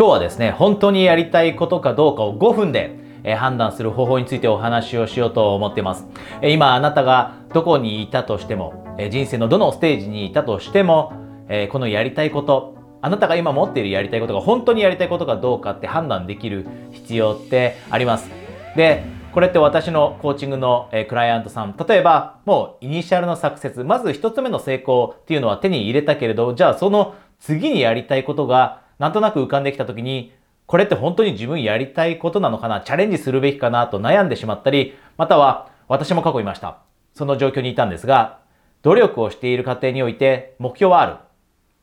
[0.00, 6.06] 今日はですね、本当にやりたいことかどうかを5分でえ判断する方法についてお話をしようと思っています。
[6.40, 11.12] え今あなたがどこにいたとしても、え人生のどのステージにいたとしても、
[11.50, 18.30] えこのやりたいこと、あなたが今持っているやりたいことが本当にやりたいことかどうかって判断できる必要ってあります。
[18.76, 19.04] で、
[19.34, 30.32] これって私のコーチングの、クライアントさん、例えばもうイニシャルのサクセス、まず一つ目の成功っていうのは手に入れたけれど、じゃあその次にやりたいことがなんとなく浮かんできた時に、
[30.66, 32.82] これって本当に自分やりたいことなのかな？
[32.82, 36.78] チャレンジするべきかなと悩んでしまったり、または私も過去いました。
[37.14, 38.38] その状況にいたんですが、
[38.82, 41.16] 努力をしている過程において目標はある。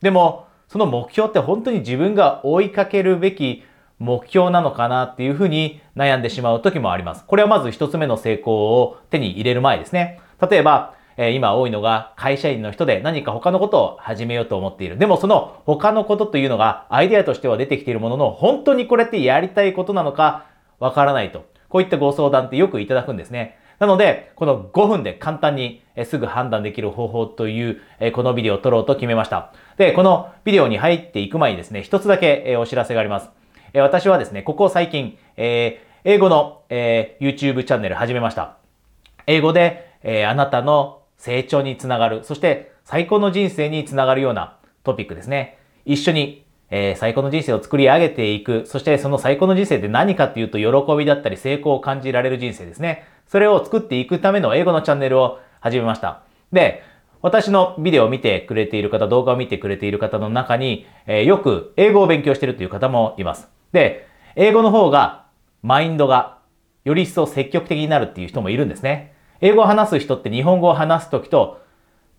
[0.01, 3.63] でも、その目標って本当に自分が追いかけるべき
[3.99, 7.25] 目標なのかなっていうふうに悩んでしまう時もあります。
[7.25, 10.19] これはまず一つ目の成功を手に入れる前ですね。
[10.49, 14.97] 例えば、え今多いのが会社員の人で何か他のことを始めようと思っている。
[14.97, 20.45] でもその他のことというのがアイデアとしては出てきているものの本当にこれってやりたいことなのか
[20.79, 21.45] わからないと。
[21.69, 23.57] こういったご相談ってよくいただくんですね。
[23.79, 27.81] なので、この5分で簡単にすぐ判断できる方法という
[28.13, 29.53] このビデオを撮ろうと決めました。
[29.77, 33.29] で、このビデオに入っていく前にですね、一つだけお知らせがあります。
[33.73, 35.79] 私はですね、ここ最近、英
[36.19, 38.57] 語の YouTube チャンネル始めました。
[39.27, 45.57] 英語でえあなたの成長につながる、そして最高の人生につながるようなトピックですね。
[45.85, 53.03] 一緒に、えー、最高の人生を作り上げていく、そしてその最高の人生って何かっていうと喜びだったり成功を感じられる人生ですね。
[53.27, 56.21] それを作っていくための英語のチャンネルを始めました。
[56.51, 56.83] で、
[57.21, 63.49] 私のビデオを見てくれている方、動画を見てくれている方の中に、えー、よく英語を勉強しているという方もいます。
[63.71, 65.25] で、英語の方が
[65.63, 66.37] マインドが
[66.85, 69.13] より一層積極的になるっていう人もいるんですね。
[69.41, 71.61] 英語を話す人って日本語を話すときと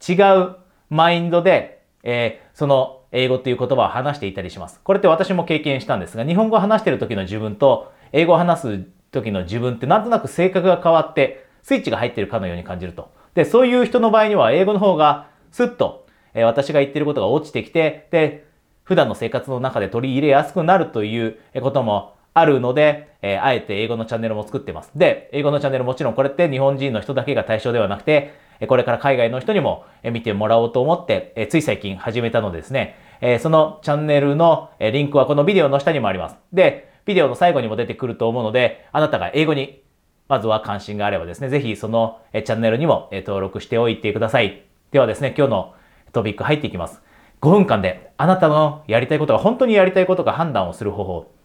[0.07, 0.57] 違う
[0.91, 4.81] マインドで、えー、その英語っていう言葉を話していたりします。
[4.83, 13.11] これって私も経験したんですが、日本語を話している時の自分と英語を話す時の自分ってなんとなく性格が変わってスイッチが入っているかのように感じると。
[13.35, 18.47] で、そういう人の場合には英語の方がスッと、えー、私が言っていることが落ちてきて、で、
[18.84, 24.91] 普段の生活の中で取り入れやすくなるということもあるので、えー、あえて英語のチャンネルも作ってます。
[24.94, 28.34] で、英語のチャンネルもちろんこれって日本人の人だけが対象ではなくて、
[28.66, 36.37] これから海外の人にも見てもらおうと思って、えつい最近始めたのでですね、えそのチャンネルのリンクはこのビデオの下にもあります。
[36.53, 39.83] で、ビデオの最後にも出てくると思うので、あなたが英語に
[40.28, 44.62] まずは関心があればですね、ぜひそのチャンネルにも登録しておいてください。
[44.91, 45.75] ではですね、今日の
[46.12, 47.00] トピック入っていきます。
[47.41, 51.38] 5分間であなたのやりたいことが本当にやりたいことか判断をする方法。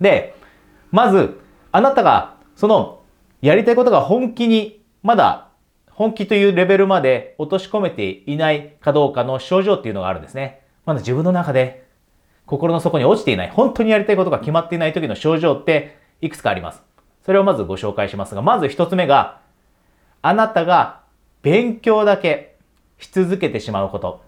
[0.00, 0.34] で、
[0.90, 1.40] まず、
[1.72, 3.00] あなたがその
[3.42, 5.48] やりたいことが本気に、まだ
[5.90, 10.62] 本気というレベルまで落とし込めていないかどうかの症状っていうのがあるんですね。
[10.86, 11.84] まだ自分の中で
[12.46, 16.82] 心の底に落ちていない、本当にやりたいことが決まっていない時の症状っていくつかあります。
[17.24, 19.40] それをまずご紹介しますが、まず一つ目が、
[20.20, 21.00] あなたが
[21.42, 22.56] 勉強だけ
[22.98, 24.22] し続けてしまうこと。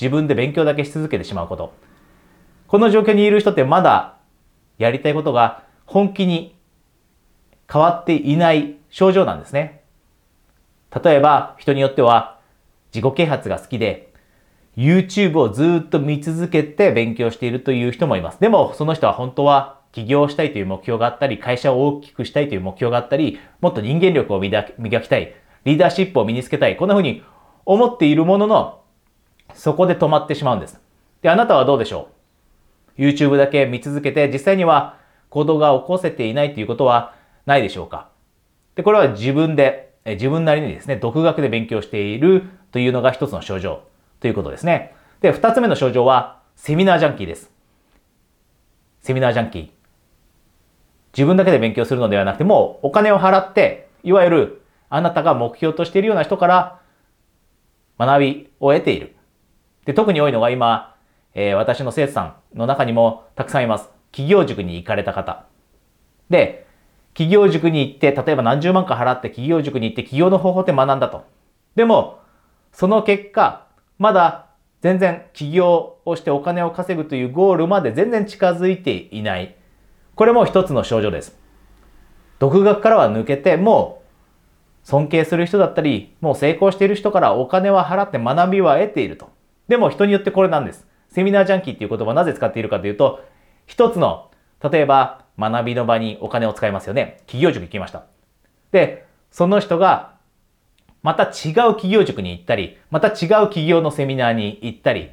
[0.00, 1.72] 自分で勉強だけし続けてしまうこと。
[2.66, 4.16] この状況にいる人ってまだ
[4.78, 6.54] やりたいことが本気に
[7.72, 9.82] 変わっていない症状なんですね。
[11.04, 12.38] 例えば人によっては
[12.94, 14.12] 自己啓発が好きで
[14.76, 18.40] YouTube をずっと見続けて勉強しているという人もいます。
[18.40, 27.22] でもその人は本当は起業したいという目標があったり、会社を大きくしたいという目標があったり、もっと人間力を磨きたい、リーダーシップを身につけたい、こんな風に
[27.64, 28.80] 思っているものの、
[29.54, 30.80] そこで止まってしまうんです。
[31.22, 32.14] で、あなたはどうでしょう？
[32.98, 34.98] ?YouTube だけ見続けて、実際には
[35.30, 37.14] 行動が起こせていないということは
[37.46, 38.08] ないでしょうか
[38.74, 43.82] で、これは自分で、自分なりにですね、独学で勉強しているというのが一つの症状
[44.20, 44.94] ということですね。
[45.20, 47.50] で、二つ目の症状は、セミナージャンキーです。
[49.00, 49.68] セミナージャンキー。
[51.12, 56.80] 自分だけで勉強するのではなくて、もお金を払って、いわゆるあなたが目標としているような人から
[57.98, 59.14] 学びを得ている。
[59.84, 60.93] で、特に多いのが今、
[61.34, 63.88] えー、私の生徒さんの中にもたくさんいます。
[64.12, 65.46] 企業塾に行かれた方。
[66.30, 66.66] で、
[67.14, 71.24] 企業塾に行って、例えば何十万か払って企業塾に行って企業の方法って学んだと。
[71.74, 72.18] でも、
[72.72, 73.66] その結果、
[73.98, 74.46] まだ
[74.80, 79.56] 全然起業をしてお金を稼ぐというゴールまで全然近づいていない。
[80.14, 81.36] これも一つの症状です。
[82.38, 84.02] 独学からは抜けて、も
[84.84, 89.30] う尊敬する人だったり、もう成功している人からお金は払って学びは得ていると。
[89.66, 90.86] でも人によってこれなんです。
[91.14, 93.24] セミナージャンキーっていう言葉をなぜ使っているかというと、
[93.66, 97.18] 一つの、例えば学びの場にお金を使いますよね。
[97.26, 98.02] 企業塾行きました。
[98.72, 100.14] で、その人が
[101.04, 105.12] また違う企業塾に行ったり、また違う企業のセミナーに行ったり、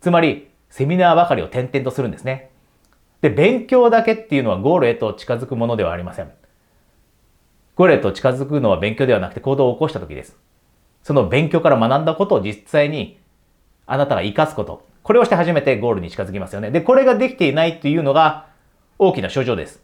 [0.00, 2.50] つまりセミナーばかりを転々とするんですね。
[3.20, 6.30] で、勉強だけっていうのはゴールへと近づくものではありません。
[7.76, 10.38] ゴールへと近づくのは勉強ではなくて行動を起こした時です。
[11.02, 13.18] その勉強から学んだことを実際に
[13.84, 14.93] あなたが活かすこと。
[15.04, 16.70] これをして初めてゴールに近づきますよね。
[16.70, 18.46] で、これができていないというのが
[18.98, 19.82] 大きな症状です。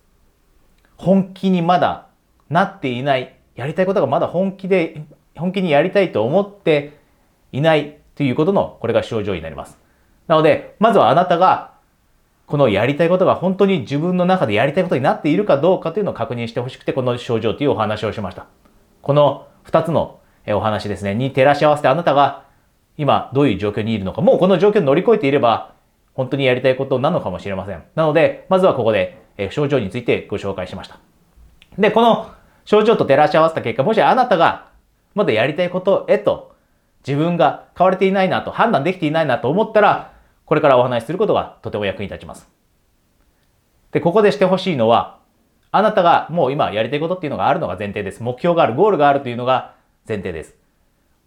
[0.97, 2.07] 本気にまだ
[2.49, 3.37] なっていない。
[3.55, 5.05] やりたいことがまだ本気で、
[5.37, 6.99] 本気にやりたいと思って
[7.53, 9.79] いないということの、これが症状になります。
[10.27, 11.73] なので、まずはあなたが、
[12.47, 18.47] このやりたいことが本当に自分の中でやりたいことになっているかどうかというのを確認してほしくて、この症状というお話をしました。
[19.03, 20.19] この2つの
[20.49, 22.45] お話ですね、に照らし合わせてあなたが
[22.97, 25.75] 今どういう状況にいるのか、もうこの状況を乗り越えていれば、
[26.15, 27.83] 本当にやりたいことなのかもしれません。
[27.95, 30.99] なので、まずはここでえ症状についてご紹介しました。
[31.79, 32.31] で、この
[32.65, 34.69] 症状と照らし合わせた結果、もしあなたが
[35.15, 36.55] まだやりたいことへと
[37.07, 40.13] 自分が変われていないなと判断できていないなと思ったら、
[40.45, 42.49] これからお話しすることがとても役に立ちます。
[43.93, 45.19] で、ここでしてほしいのは、
[45.73, 48.23] あなたがもう今やりたいことっていうのがあるのが前提です。
[48.23, 49.75] 目標がある、ゴールがあるというのが
[50.07, 50.57] 前提です。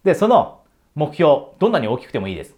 [0.04, 0.60] で、その
[0.94, 2.54] 目標、どんなに大きくてもいいです。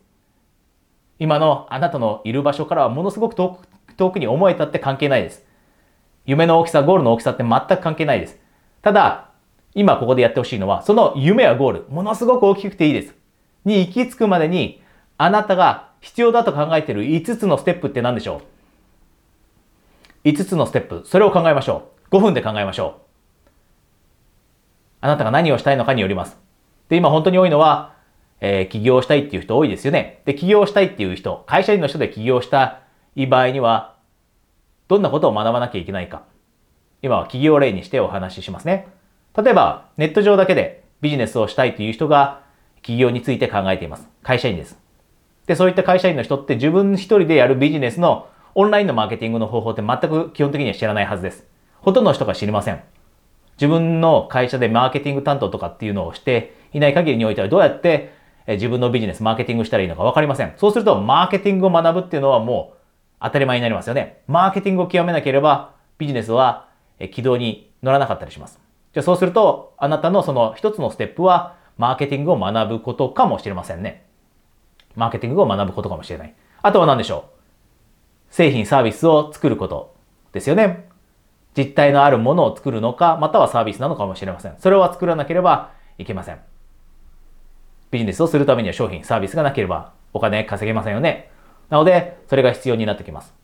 [1.18, 3.66] 今のあなたのいる場所からはものすごく遠く
[3.96, 5.44] 遠くに思えたって関係ないです。
[6.26, 8.38] 夢の大きさ、ゴールの大きさって全く関係ないです。
[8.82, 9.30] ただ、
[9.74, 13.14] 今ここでやってほしいのは、その夢やゴール、ものすごく大きくていいです。
[13.64, 14.82] に行き着くまでに、
[15.18, 18.42] あなたが必要だと考えている5つのステップって何でしょ
[20.24, 22.16] う ?5 つのステップ、それを考えましょう。
[22.16, 23.02] 5分で考えましょう。
[25.00, 26.38] あなたが何をしたいのかによります。
[26.88, 27.95] で、今本当に多いのは、
[28.40, 30.22] えー、起業したいっていう人多いですよね。
[30.24, 32.80] で、起業したいっていう人、会社員の人で起業した
[33.14, 33.96] い場合には、
[34.88, 36.22] どんなことを学ばなきゃいけないか。
[37.02, 38.88] 今は企業例にしてお話ししますね。
[39.36, 42.42] 例えば、ネット上だけでビジネスをしたいという人が
[42.76, 44.08] 企業について考えています。
[44.22, 44.78] 会社員です。
[45.46, 51.46] で、そういった会社員の人って自分一人でやるビジネスのオンラインのマーケティングの方法って全く基本的には知らないはずです。
[51.80, 52.82] ほとんどの人が知りません。
[53.56, 58.15] 自分の会社でマーケティング担当とかっていうのをしていない限りにおいてはどうやって
[58.46, 60.52] 自分のビジネス、マーケティングしたらいいのかわかりません。
[60.56, 62.76] そうすると、マーケティングを学ぶっていうのはもう
[63.20, 64.22] 当たり前になりますよね。
[64.28, 66.68] マーケティングを極めなければ、ビジネスは
[67.12, 68.60] 軌道に乗らなかったりします。
[68.92, 74.06] じゃあそうすると、あなたのその一つのステップは、マーケティングを学ぶことかもしれませんね。
[74.94, 76.34] マーケティングを学ぶことかもしれない。
[76.62, 77.28] あとは何でしょ
[78.30, 78.34] う？
[78.34, 79.94] 製品、サービスを作ること
[80.32, 80.88] ですよね。
[81.56, 84.56] 実体のあるものを作るのか、またはサービスなのかもしれません。
[84.58, 86.38] それは作らなければいけません。
[87.90, 91.30] ビジネスをするためには商品、サービスがなければお金稼げませんよね。
[91.68, 93.34] なので、それが必要になってきます。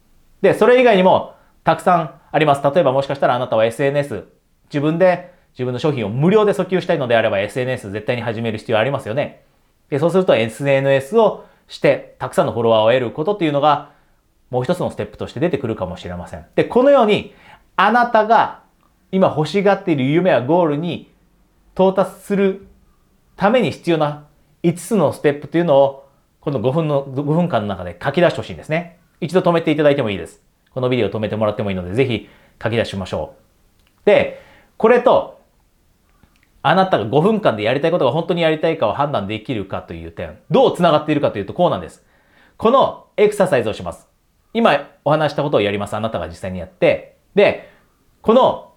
[0.41, 1.35] で、それ以外にも
[1.65, 2.63] たくさんあります。
[2.63, 4.25] 例えばもしかしたらあなたは SNS、
[4.67, 9.45] 自分で自分の商品を無料で訴求したいのであれば SNS 絶対に始める必要ありますよね。
[9.91, 13.93] で、そうすると SNS をしてたくさんのフォロワーを得ることっていうのが
[14.51, 16.47] もう一つのステップとして出てくるかもしれません。
[16.55, 17.35] で、このように
[17.77, 18.63] あなたが
[19.11, 21.13] 今欲しがっている夢やゴールに
[21.75, 22.67] 到達する
[23.37, 24.27] ために必要な
[24.63, 26.09] 5つのステップというのを
[26.41, 28.99] この5分の、5分間の中で書き出してほしいんですね。
[29.21, 30.41] 一度止めていただいてもいいです。
[30.71, 32.29] このビデオ止めてもらってもいいので、ぜひ
[32.61, 33.37] 書き出しましょ
[34.03, 34.07] う。
[34.07, 34.43] で、
[34.77, 35.41] これと、
[36.63, 42.05] あなたが5分間でやりたいことが本当にやりたいかを判断できるかという点、どう繋がっているかというとこうなんです。
[42.57, 44.09] このエクササイズをします。
[44.55, 45.95] 今お話したことをやります。
[45.95, 47.19] あなたが実際にやって。
[47.37, 47.71] で、
[48.21, 48.73] この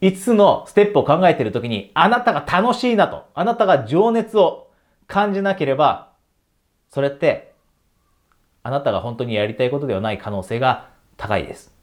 [0.00, 4.65] 5つのステップを考えているときに、あなたが楽しいなと、あなたが情熱を
[5.06, 6.12] 感じなければ、
[6.90, 7.54] それって
[8.62, 11.74] あなたが本当にやりたいことではない可能性が高いです。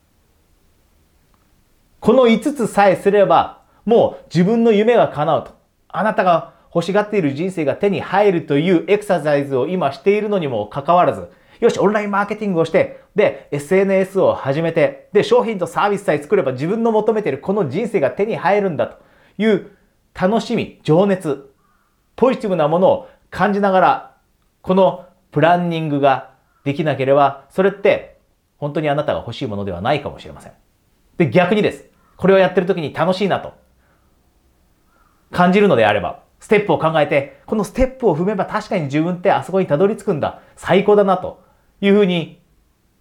[2.00, 5.52] この5つさえすればもう自分の夢が叶うと。
[5.88, 18.98] あなたが欲しがっている人生が手に入るというエクササイズを今しているのにもかかわらず、よし、オンラインマーケティングをして、で、SNS を始めて、で、商品とサービスさえ作れば自分の求めているこの人生が手に入るんだと
[19.38, 19.72] いう
[20.14, 21.52] 楽しみ、情熱、
[22.16, 24.18] ポジティブなものを感じながら
[24.62, 28.20] このプランニングができなければ、それって
[28.58, 30.54] 本当にあなたが欲しいものではないかもしれません。
[31.18, 31.86] で、逆にです。
[32.16, 33.56] これをやってる時に楽しいなと
[35.32, 40.42] 感じるのであれば、ステップを考えて、このステップを踏めば確かに自分ってあそこにたどり着くんだ。
[40.56, 41.44] 最高だなと
[41.82, 42.40] いうふうに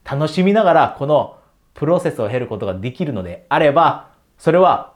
[0.03, 1.39] 楽しみながらこの
[1.75, 4.09] プロセスを経ることができるのであれば、
[4.39, 4.95] それは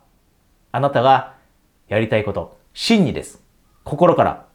[0.72, 1.34] あなたが
[1.88, 3.44] やりたいこと、真にです。
[3.84, 4.46] 心から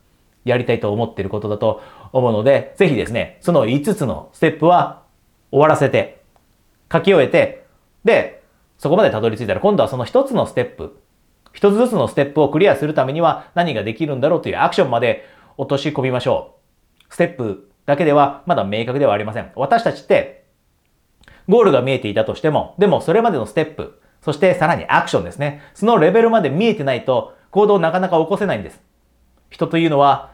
[0.43, 1.81] やりたいと思っていることだと
[2.13, 5.03] 思うので、ぜひですね、その5つのステップは
[5.51, 6.23] 終わらせて、
[6.91, 7.65] 書き終えて、
[8.03, 8.43] で、
[8.77, 10.97] そこまでたどり着いたら今度はその1つのステップ、
[11.53, 15.25] 1つずつのステップをクリアするためには何ができるんだろうというアクションまで
[15.57, 16.55] 落とし込みましょ
[17.09, 17.13] う。
[17.13, 19.51] ステップだけではまだ明確ではありません。
[19.55, 20.45] 私たちって、
[21.47, 25.61] ゴールが見えていたとしても、でもそれまでのステップ、そしてさらにアクションですね。
[25.73, 28.79] そのレベルまで見えてないと行動をなかなか起こせないんです。
[29.51, 30.31] 人というのは、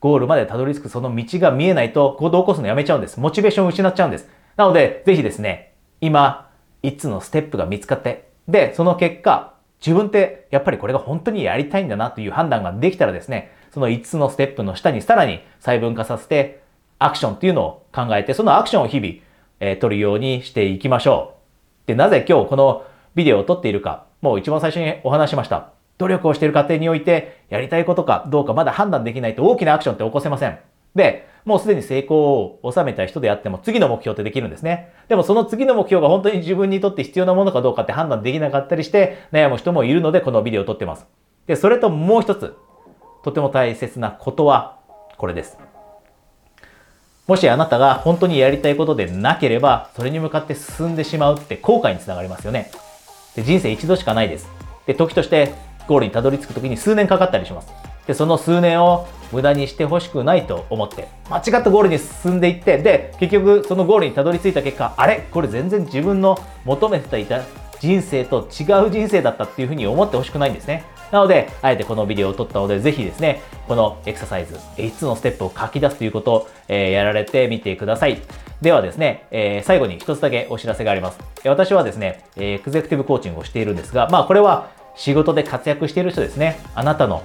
[0.00, 3.20] ゴールまでたどり着くその道が見えないと行動を起こすのやめちゃうんです。
[3.20, 4.28] モチベーションを失っちゃうんです。
[4.56, 6.48] なので、ぜひですね、今、
[6.82, 16.62] 5つのステップが見つかって、で、その結果、自分ってやっぱりこれが本当にやりたいんだなという判断ができたらですね、その5つのステップの下にさらに細分化させて、
[16.98, 19.14] アクションっていうのを考えて、そのアクションを日々、
[19.60, 21.34] えー、取るようにしていきましょ
[21.86, 21.88] う。
[21.88, 22.84] で、なぜ今日この
[23.14, 25.79] ビデオを撮っているか、もう一番最初にお話しました。
[26.00, 30.58] 努力をしている過程において、やりたいことかどうかまだ判断できないと大きなアクションって起こせません。
[30.94, 34.92] で、もうすでに成功を収めた人であっても次の目標ってできるんですね。
[35.08, 41.06] でもその次の目標が本当に自分にとって必要なものかどうかって判断できなかったりして悩む人もいるのでこのビデオを撮ってます。
[41.46, 42.56] で、それともう一つ、
[43.22, 44.78] とても大切なことは
[45.18, 45.58] これです。
[47.26, 52.70] もしあなたが本当にやりたいことでなければ、それに向かって進んでしまうって後悔につながりますよね。
[53.36, 54.48] で人生一度しかないです。
[54.86, 55.52] で、時として
[55.90, 57.68] ゴールにたどり着く時に数年かかったりします。
[58.06, 65.26] で、その数年を無駄にしてほしくないと思って、間違ったゴールに進んでいって、で、結局そのゴールにたどり着いた結果、あれ？
[65.32, 67.40] これ全然自分の求めていた
[67.80, 70.84] 人生と違う人生だったっていうふうに思ってほしくないんですね。
[71.10, 78.20] なので、あえてこのビデオを撮ったので、ぜひですね、このエクササイズ、5つのステップを書き出すということを、えー、やられてみてください。
[78.62, 81.18] ではですね、えー、最後に一つだけお知らせがあります。
[81.44, 84.68] 私はですね、エクゼクティブコーチングをしているんですが、まあこれは
[85.00, 86.60] 仕事で活躍している人ですね。
[86.74, 87.22] あなたの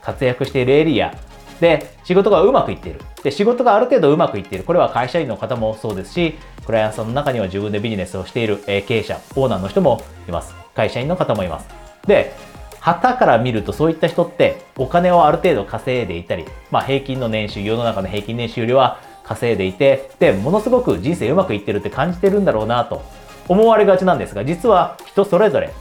[0.00, 1.12] 活躍しているエリア
[1.60, 3.00] で仕事がうまくいっている。
[3.24, 4.64] で、仕事がある程度うまくいっている。
[4.64, 10.54] これは会社員の方もそうですし、クライアントさんの中には自分でビジネスをしている、経営者、オーナーの人もいます。
[10.76, 11.68] 会社員の方もいます。
[12.06, 12.32] で、
[12.78, 23.02] 旗から見るとそういった人ってお金をある程度稼いでいたり、まあ平均の年収、世の中の平均年収よりは稼いでいて、で、ものすごく人生うまくいってるって感じてるんだろうなと
[23.48, 25.72] 思われがちなんですが、実は人それぞれ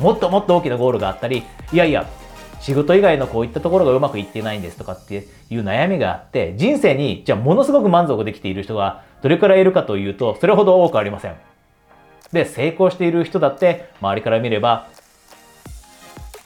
[0.00, 2.06] もっともっと大きなゴールがあったり、いやいや、
[2.60, 11.36] 仕事以外のこういったところがうまくいってないんですとかっていう悩みがあって、人生にじゃあものすごく満足できている人がどれくらいいるかというと、それほど多くありません。
[12.32, 14.88] で、成功している人だって周りから見れば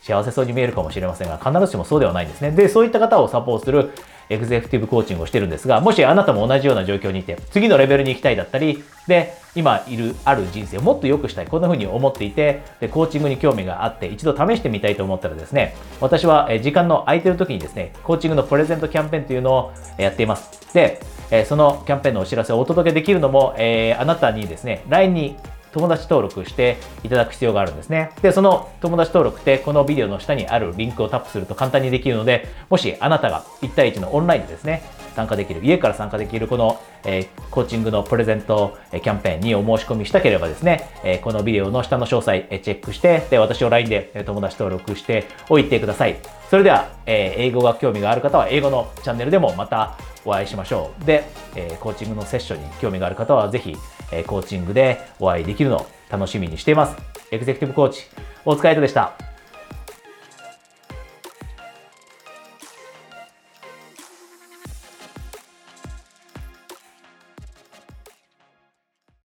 [0.02, 2.50] 幸せそうに見えるかもしれませんが、必ずしもそうではないんですね。
[2.50, 3.90] で、そういった方をサポートする
[4.28, 20.72] エグゼクティブコーチングをしてるんですが、もしあなたも同じような状況にいて、次のレベルに行きたいだったり、で、今いるある人生をもっと良くしたい、こんな風に思っていて、で、コーチングに興味があって、一度試してみたいと思ったらですね、私は時間の空いてる時にですね、コーチングのプレゼントキャンペーンというのをやっています。
[20.72, 21.00] で、
[21.46, 25.36] そのキャンペーンのお知らせをお届けできるのも、えー、あなたにですね、LINE に
[25.72, 28.10] 友達登録していただく必要があるんですね。
[28.22, 34.82] で、その友達登録ってこのビデオの下にあるリンクをタップすると簡単にできるので、もしあなたが1対1のオンラインでですね、
[35.14, 46.16] 参加できる、家から参加できるこの、えー、コーチングのプレゼント、えキャンペーンにお申し込みしたければですね、えー、このビデオの下の詳細、えチェックして、で、私を LINE で友達登録しておいてください。
[46.50, 51.04] それでは、えー、英語が興味がある方は英語のチャンネルでもまたお会いしましょう。
[51.04, 51.24] で、
[51.56, 53.76] えコーチングのセッションに興味がある方はぜひ、
[54.12, 56.96] えコーチングでお会いできるのを楽しみにしています。
[57.30, 58.02] エグゼクティブコーチ、
[58.44, 59.31] 大塚愛斗でした。